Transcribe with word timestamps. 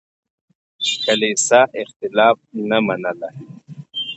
کليسا 1.03 1.59
اختلاف 1.81 2.37
نه 2.69 2.77
منله. 2.85 3.29